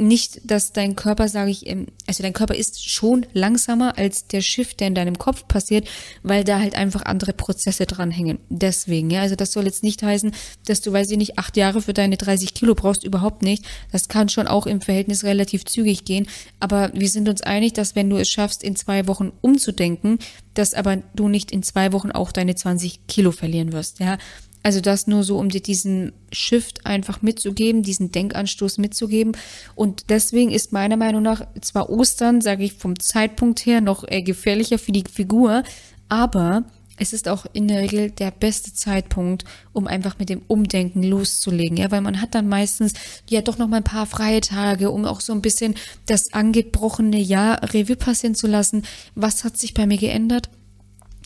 [0.02, 1.66] nicht, dass dein Körper, sage ich,
[2.06, 5.88] also dein Körper ist schon langsamer als der Shift, der in deinem Kopf passiert,
[6.22, 8.38] weil da halt einfach andere Prozesse dranhängen.
[8.48, 10.32] Deswegen, ja, also das soll jetzt nicht heißen,
[10.66, 13.64] dass du, weiß ich nicht, acht Jahre für deine 30 Kilo brauchst, überhaupt nicht.
[13.90, 16.28] Das kann schon auch im Verhältnis relativ zügig gehen.
[16.60, 20.18] Aber wir sind uns einig, dass wenn du es schaffst, in zwei Wochen umzudenken,
[20.54, 24.18] dass aber du nicht in zwei Wochen auch deine 20 Kilo verlieren wirst, ja.
[24.62, 29.32] Also das nur so, um dir diesen Shift einfach mitzugeben, diesen Denkanstoß mitzugeben.
[29.74, 34.22] Und deswegen ist meiner Meinung nach zwar Ostern, sage ich vom Zeitpunkt her, noch äh,
[34.22, 35.64] gefährlicher für die Figur,
[36.08, 36.64] aber
[36.98, 41.76] es ist auch in der Regel der beste Zeitpunkt, um einfach mit dem Umdenken loszulegen,
[41.76, 42.92] ja, weil man hat dann meistens
[43.28, 45.74] ja doch noch mal ein paar freie Tage, um auch so ein bisschen
[46.06, 48.84] das angebrochene Jahr Revue passieren zu lassen.
[49.14, 50.48] Was hat sich bei mir geändert?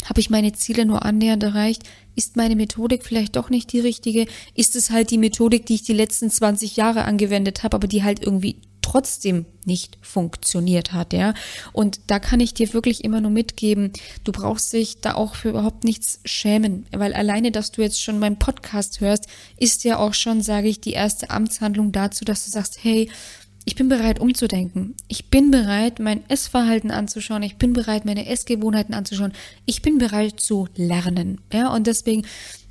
[0.04, 1.82] Habe ich meine Ziele nur annähernd erreicht?
[2.14, 4.26] Ist meine Methodik vielleicht doch nicht die richtige?
[4.54, 8.04] Ist es halt die Methodik, die ich die letzten 20 Jahre angewendet habe, aber die
[8.04, 8.56] halt irgendwie
[8.86, 11.34] trotzdem nicht funktioniert hat, ja.
[11.72, 15.48] Und da kann ich dir wirklich immer nur mitgeben, du brauchst dich da auch für
[15.48, 20.14] überhaupt nichts schämen, weil alleine, dass du jetzt schon meinen Podcast hörst, ist ja auch
[20.14, 23.10] schon, sage ich, die erste Amtshandlung dazu, dass du sagst, hey,
[23.66, 24.94] ich bin bereit umzudenken.
[25.08, 27.42] Ich bin bereit, mein Essverhalten anzuschauen.
[27.42, 29.32] Ich bin bereit, meine Essgewohnheiten anzuschauen.
[29.66, 31.40] Ich bin bereit zu lernen.
[31.52, 32.24] Ja, und deswegen,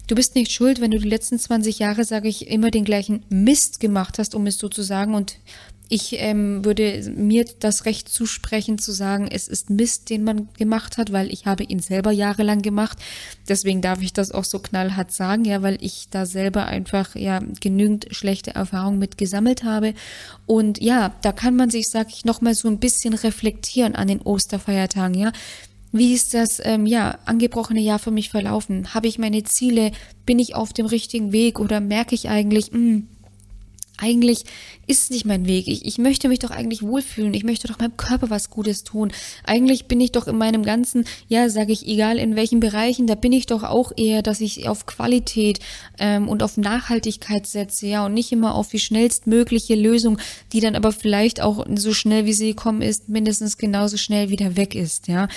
[0.08, 3.26] du bist nicht schuld, wenn du die letzten 20 Jahre, sage ich, immer den gleichen
[3.28, 5.16] Mist gemacht hast, um es so zu sagen.
[5.16, 5.36] Und
[5.90, 10.98] ich ähm, würde mir das Recht zusprechen zu sagen, es ist Mist, den man gemacht
[10.98, 12.98] hat, weil ich habe ihn selber jahrelang gemacht.
[13.48, 17.40] Deswegen darf ich das auch so knallhart sagen, ja, weil ich da selber einfach ja
[17.60, 19.94] genügend schlechte Erfahrungen mit gesammelt habe.
[20.46, 24.08] Und ja, da kann man sich, sag ich, noch mal so ein bisschen reflektieren an
[24.08, 25.32] den Osterfeiertagen, ja.
[25.92, 28.94] Wie ist das ähm, ja angebrochene Jahr für mich verlaufen?
[28.94, 29.92] Habe ich meine Ziele?
[30.26, 33.08] Bin ich auf dem richtigen Weg oder merke ich eigentlich, mh, hm,
[33.98, 34.44] eigentlich
[34.88, 35.68] ist nicht mein Weg.
[35.68, 37.34] Ich, ich möchte mich doch eigentlich wohlfühlen.
[37.34, 39.12] Ich möchte doch meinem Körper was Gutes tun.
[39.44, 43.16] Eigentlich bin ich doch in meinem ganzen, ja, sage ich, egal in welchen Bereichen, da
[43.16, 45.60] bin ich doch auch eher, dass ich auf Qualität
[46.00, 50.20] ähm, und auf Nachhaltigkeit setze, ja, und nicht immer auf die schnellstmögliche Lösung,
[50.54, 54.56] die dann aber vielleicht auch so schnell wie sie gekommen ist, mindestens genauso schnell wieder
[54.56, 55.28] weg ist, ja.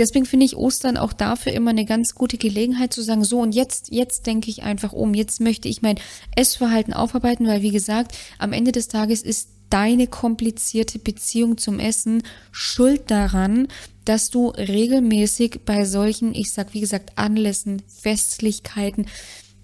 [0.00, 3.54] Deswegen finde ich Ostern auch dafür immer eine ganz gute Gelegenheit zu sagen, so und
[3.54, 6.00] jetzt, jetzt denke ich einfach um, jetzt möchte ich mein
[6.34, 12.22] Essverhalten aufarbeiten, weil wie gesagt, am Ende des Tages ist deine komplizierte Beziehung zum Essen
[12.50, 13.68] schuld daran,
[14.06, 19.04] dass du regelmäßig bei solchen, ich sag wie gesagt, Anlässen, Festlichkeiten,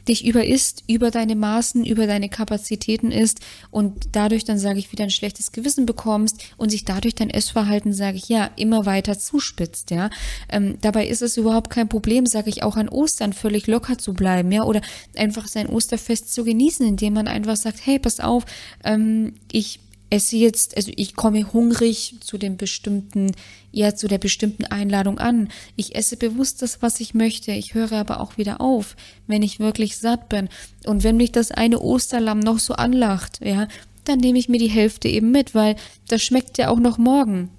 [0.09, 3.41] dich über isst, über deine Maßen, über deine Kapazitäten isst
[3.71, 7.93] und dadurch dann, sage ich, wieder ein schlechtes Gewissen bekommst und sich dadurch dein Essverhalten,
[7.93, 10.11] sage ich, ja, immer weiter zuspitzt, ja.
[10.49, 14.15] Ähm, dabei ist es überhaupt kein Problem, sage ich, auch an Ostern völlig locker zu
[14.15, 14.81] bleiben, ja, oder
[15.17, 18.45] einfach sein Osterfest zu genießen, indem man einfach sagt, hey, pass auf,
[18.85, 23.33] ähm, ich esse jetzt, also ich komme hungrig zu dem bestimmten,
[23.73, 25.49] ja, zu der bestimmten Einladung an.
[25.75, 27.53] Ich esse bewusst das, was ich möchte.
[27.53, 30.49] Ich höre aber auch wieder auf, wenn ich wirklich satt bin.
[30.87, 33.69] Und wenn mich das eine Osterlamm noch so anlacht, ja,
[34.05, 35.77] dann nehme ich mir die Hälfte eben mit, weil
[36.09, 37.51] das schmeckt ja auch noch morgen.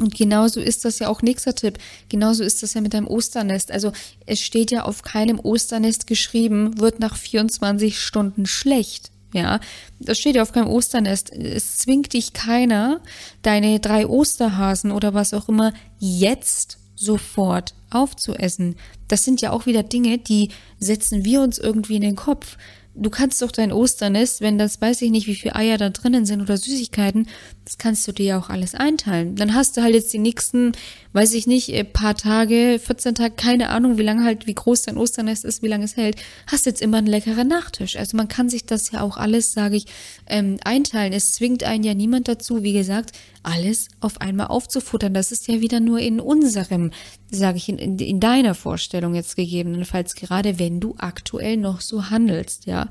[0.00, 1.78] Und genauso ist das ja auch nächster Tipp.
[2.08, 3.70] Genauso ist das ja mit deinem Osternest.
[3.70, 3.92] Also
[4.26, 9.10] es steht ja auf keinem Osternest geschrieben, wird nach 24 Stunden schlecht.
[9.36, 9.60] Ja,
[10.00, 11.30] das steht ja auf keinem Osternest.
[11.30, 13.02] Es zwingt dich keiner,
[13.42, 18.76] deine drei Osterhasen oder was auch immer jetzt sofort aufzuessen.
[19.08, 22.56] Das sind ja auch wieder Dinge, die setzen wir uns irgendwie in den Kopf.
[22.94, 26.24] Du kannst doch dein Osternest, wenn das weiß ich nicht, wie viele Eier da drinnen
[26.24, 27.28] sind oder Süßigkeiten,
[27.66, 29.36] das kannst du dir ja auch alles einteilen.
[29.36, 30.72] Dann hast du halt jetzt die nächsten
[31.16, 34.82] weiß ich nicht, äh, paar Tage, 14 Tage, keine Ahnung, wie lange halt, wie groß
[34.82, 37.96] dein Osternest ist, wie lange es hält, hast jetzt immer einen leckeren Nachtisch.
[37.96, 39.86] Also man kann sich das ja auch alles, sage ich,
[40.26, 41.14] ähm, einteilen.
[41.14, 45.14] Es zwingt einen ja niemand dazu, wie gesagt, alles auf einmal aufzufuttern.
[45.14, 46.90] Das ist ja wieder nur in unserem,
[47.30, 52.10] sage ich, in, in, in deiner Vorstellung jetzt gegebenenfalls, gerade wenn du aktuell noch so
[52.10, 52.90] handelst, ja.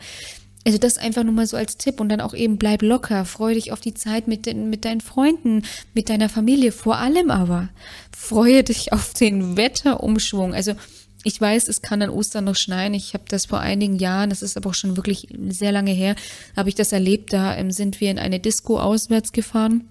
[0.65, 3.53] Also das einfach nur mal so als Tipp und dann auch eben bleib locker, freu
[3.53, 7.69] dich auf die Zeit mit, den, mit deinen Freunden, mit deiner Familie, vor allem aber
[8.15, 10.53] freue dich auf den Wetterumschwung.
[10.55, 10.73] Also
[11.23, 12.93] ich weiß, es kann an Ostern noch schneien.
[12.93, 16.15] Ich habe das vor einigen Jahren, das ist aber auch schon wirklich sehr lange her,
[16.55, 17.33] habe ich das erlebt.
[17.33, 19.87] Da ähm, sind wir in eine Disco auswärts gefahren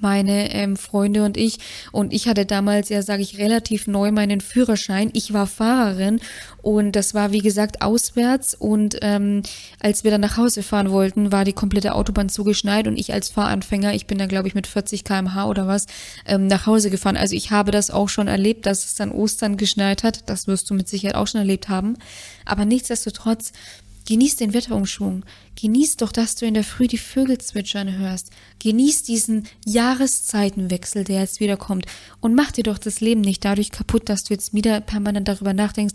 [0.00, 1.58] meine ähm, Freunde und ich.
[1.92, 5.10] Und ich hatte damals, ja, sage ich, relativ neu meinen Führerschein.
[5.12, 6.20] Ich war Fahrerin
[6.62, 8.54] und das war, wie gesagt, auswärts.
[8.54, 9.42] Und ähm,
[9.80, 13.28] als wir dann nach Hause fahren wollten, war die komplette Autobahn zugeschneit und ich als
[13.28, 15.86] Fahranfänger, ich bin da, glaube ich, mit 40 kmh oder was,
[16.26, 17.16] ähm, nach Hause gefahren.
[17.16, 20.28] Also ich habe das auch schon erlebt, dass es dann Ostern geschneit hat.
[20.28, 21.96] Das wirst du mit Sicherheit auch schon erlebt haben.
[22.44, 23.52] Aber nichtsdestotrotz
[24.08, 25.22] Genieß den Wetterumschwung.
[25.60, 28.30] Genieß doch, dass du in der Früh die Vögel zwitschern hörst.
[28.58, 31.84] Genieß diesen Jahreszeitenwechsel, der jetzt wieder kommt.
[32.22, 35.52] Und mach dir doch das Leben nicht dadurch kaputt, dass du jetzt wieder permanent darüber
[35.52, 35.94] nachdenkst,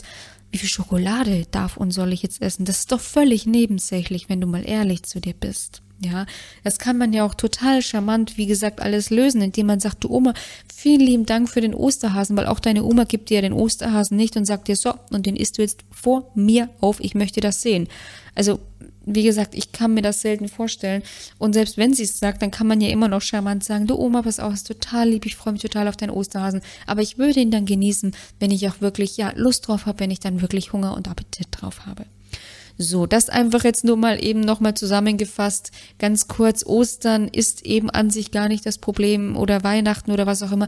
[0.51, 2.65] wie viel Schokolade darf und soll ich jetzt essen.
[2.65, 5.81] Das ist doch völlig nebensächlich, wenn du mal ehrlich zu dir bist.
[6.03, 6.25] Ja,
[6.63, 10.09] das kann man ja auch total charmant, wie gesagt, alles lösen, indem man sagt, du
[10.09, 10.33] Oma,
[10.73, 14.17] vielen lieben Dank für den Osterhasen, weil auch deine Oma gibt dir ja den Osterhasen
[14.17, 17.41] nicht und sagt dir so, und den isst du jetzt vor mir auf, ich möchte
[17.41, 17.87] das sehen.
[18.35, 18.59] Also,
[19.05, 21.03] wie gesagt, ich kann mir das selten vorstellen.
[21.37, 23.97] Und selbst wenn sie es sagt, dann kann man ja immer noch charmant sagen, du
[23.97, 26.61] Oma, pass auf, ist total lieb, ich freue mich total auf deinen Osterhasen.
[26.87, 30.11] Aber ich würde ihn dann genießen, wenn ich auch wirklich, ja, Lust drauf habe, wenn
[30.11, 32.05] ich dann wirklich Hunger und Appetit drauf habe.
[32.77, 35.71] So, das einfach jetzt nur mal eben nochmal zusammengefasst.
[35.99, 40.41] Ganz kurz, Ostern ist eben an sich gar nicht das Problem oder Weihnachten oder was
[40.41, 40.67] auch immer.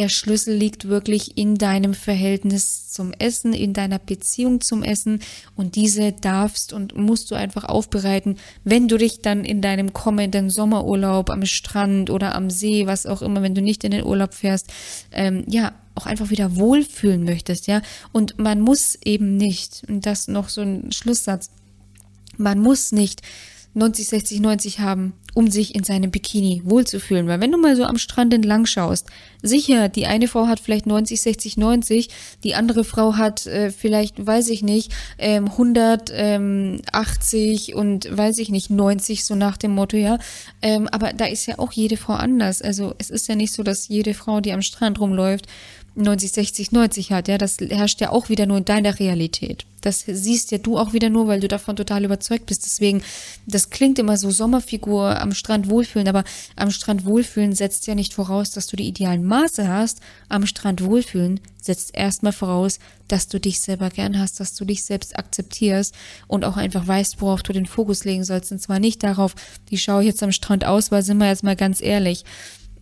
[0.00, 5.20] Der Schlüssel liegt wirklich in deinem Verhältnis zum Essen, in deiner Beziehung zum Essen
[5.56, 10.48] und diese darfst und musst du einfach aufbereiten, wenn du dich dann in deinem kommenden
[10.48, 14.32] Sommerurlaub am Strand oder am See, was auch immer, wenn du nicht in den Urlaub
[14.32, 14.68] fährst,
[15.12, 17.82] ähm, ja, auch einfach wieder wohlfühlen möchtest, ja.
[18.10, 21.50] Und man muss eben nicht, und das noch so ein Schlusssatz,
[22.38, 23.20] man muss nicht
[23.74, 27.26] 90, 60, 90 haben, um sich in seinem Bikini wohlzufühlen.
[27.28, 29.08] Weil wenn du mal so am Strand entlang schaust,
[29.42, 32.08] sicher, die eine Frau hat vielleicht 90, 60, 90,
[32.44, 38.38] die andere Frau hat äh, vielleicht, weiß ich nicht, ähm, 100, ähm, 80 und weiß
[38.38, 40.18] ich nicht, 90, so nach dem Motto, ja.
[40.62, 42.62] Ähm, aber da ist ja auch jede Frau anders.
[42.62, 45.46] Also es ist ja nicht so, dass jede Frau, die am Strand rumläuft,
[45.96, 49.66] 90, 60, 90 hat, ja, das herrscht ja auch wieder nur in deiner Realität.
[49.80, 52.64] Das siehst ja du auch wieder nur, weil du davon total überzeugt bist.
[52.66, 53.02] Deswegen,
[53.46, 56.24] das klingt immer so Sommerfigur am Strand wohlfühlen, aber
[56.56, 60.00] am Strand wohlfühlen setzt ja nicht voraus, dass du die idealen Maße hast.
[60.28, 64.84] Am Strand wohlfühlen setzt erstmal voraus, dass du dich selber gern hast, dass du dich
[64.84, 65.94] selbst akzeptierst
[66.26, 68.52] und auch einfach weißt, worauf du den Fokus legen sollst.
[68.52, 69.34] Und zwar nicht darauf,
[69.68, 72.24] wie schaue ich jetzt am Strand aus, weil sind wir jetzt mal ganz ehrlich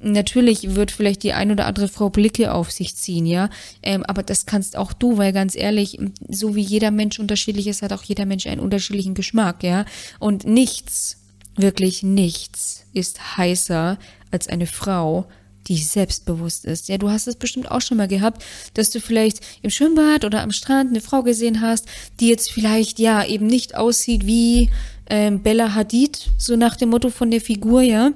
[0.01, 3.51] Natürlich wird vielleicht die ein oder andere Frau Blicke auf sich ziehen, ja.
[3.83, 7.83] Ähm, aber das kannst auch du, weil ganz ehrlich, so wie jeder Mensch unterschiedlich ist,
[7.83, 9.85] hat auch jeder Mensch einen unterschiedlichen Geschmack, ja.
[10.21, 11.19] Und nichts,
[11.57, 13.99] wirklich nichts ist heißer
[14.31, 15.27] als eine Frau,
[15.69, 16.89] die selbstbewusst ist.
[16.89, 20.43] Ja, du hast es bestimmt auch schon mal gehabt, dass du vielleicht im Schwimmbad oder
[20.43, 21.87] am Strand eine Frau gesehen hast,
[22.21, 24.71] die jetzt vielleicht ja eben nicht aussieht wie
[25.11, 28.13] ähm, Bella Hadid, so nach dem Motto von der Figur, ja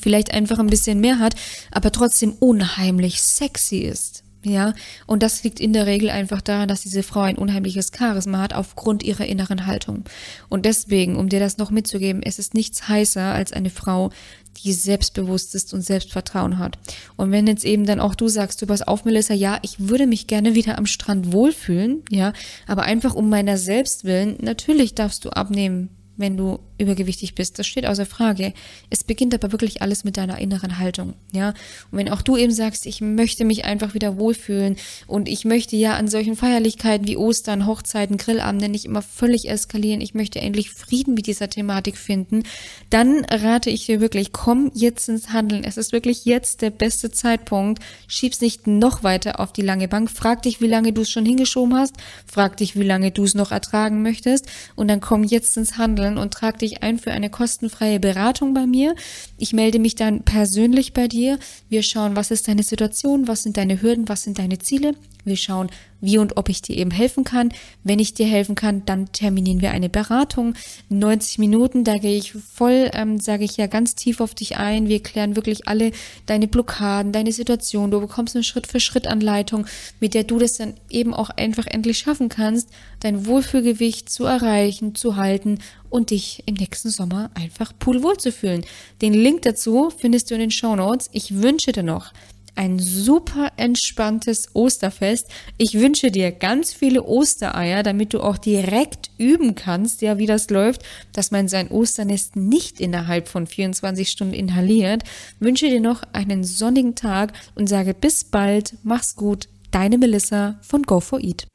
[0.00, 1.34] vielleicht einfach ein bisschen mehr hat,
[1.70, 4.22] aber trotzdem unheimlich sexy ist.
[4.44, 4.74] Ja,
[5.06, 8.54] und das liegt in der Regel einfach daran, dass diese Frau ein unheimliches Charisma hat
[8.54, 10.02] aufgrund ihrer inneren Haltung.
[10.48, 14.10] Und deswegen, um dir das noch mitzugeben, es ist nichts heißer als eine Frau,
[14.58, 16.78] die selbstbewusst ist und Selbstvertrauen hat.
[17.16, 20.06] Und wenn jetzt eben dann auch du sagst, du pass auf, Melissa, ja, ich würde
[20.06, 22.32] mich gerne wieder am Strand wohlfühlen, ja,
[22.66, 27.58] aber einfach um meiner selbst willen, natürlich darfst du abnehmen, wenn du übergewichtig bist.
[27.58, 28.52] Das steht außer Frage.
[28.90, 31.54] Es beginnt aber wirklich alles mit deiner inneren Haltung, ja.
[31.90, 35.76] Und wenn auch du eben sagst, ich möchte mich einfach wieder wohlfühlen und ich möchte
[35.76, 40.70] ja an solchen Feierlichkeiten wie Ostern, Hochzeiten, Grillabende nicht immer völlig eskalieren, ich möchte endlich
[40.70, 42.42] Frieden mit dieser Thematik finden,
[42.90, 45.64] dann rate ich dir wirklich, komm jetzt ins Handeln.
[45.64, 47.82] Es ist wirklich jetzt der beste Zeitpunkt.
[48.06, 50.10] Schieb's nicht noch weiter auf die lange Bank.
[50.10, 51.94] Frag dich, wie lange du es schon hingeschoben hast.
[52.26, 54.46] Frag dich, wie lange du es noch ertragen möchtest.
[54.74, 58.54] Und dann komm jetzt ins Handeln und trag dich dich ein für eine kostenfreie Beratung
[58.54, 58.94] bei mir.
[59.38, 61.38] Ich melde mich dann persönlich bei dir.
[61.68, 64.94] Wir schauen, was ist deine Situation, was sind deine Hürden, was sind deine Ziele.
[65.24, 65.70] Wir schauen,
[66.02, 67.52] wie und ob ich dir eben helfen kann.
[67.84, 70.54] Wenn ich dir helfen kann, dann terminieren wir eine Beratung.
[70.88, 74.88] 90 Minuten, da gehe ich voll, ähm, sage ich ja ganz tief auf dich ein.
[74.88, 75.92] Wir klären wirklich alle
[76.26, 77.92] deine Blockaden, deine Situation.
[77.92, 79.66] Du bekommst eine Schritt-für-Schritt-Anleitung,
[80.00, 82.68] mit der du das dann eben auch einfach endlich schaffen kannst,
[83.00, 88.64] dein Wohlfühlgewicht zu erreichen, zu halten und dich im nächsten Sommer einfach pudelwohl zu fühlen.
[89.02, 91.10] Den Link dazu findest du in den Show Notes.
[91.12, 92.12] Ich wünsche dir noch
[92.54, 95.28] ein super entspanntes Osterfest.
[95.58, 100.50] Ich wünsche dir ganz viele Ostereier, damit du auch direkt üben kannst, ja, wie das
[100.50, 105.04] läuft, dass man sein Osternest nicht innerhalb von 24 Stunden inhaliert.
[105.40, 110.82] Wünsche dir noch einen sonnigen Tag und sage bis bald, mach's gut, deine Melissa von
[110.82, 111.46] Go for Eat.